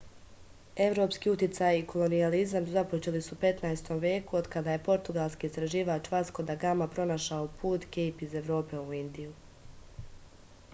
evropski 0.83 1.31
uticaj 1.33 1.81
i 1.81 1.83
kolonijalizam 1.91 2.65
započeli 2.77 3.21
su 3.27 3.35
u 3.35 3.37
15. 3.43 3.93
veku 4.07 4.39
od 4.41 4.49
kada 4.57 4.75
je 4.75 4.83
portugalski 4.89 5.51
istraživač 5.51 6.11
vasko 6.17 6.49
da 6.51 6.59
gama 6.65 6.91
pronašao 6.97 7.47
put 7.61 7.89
kejp 7.97 8.27
iz 8.29 8.37
evrope 8.45 8.83
u 8.89 8.99
indiju 9.05 9.39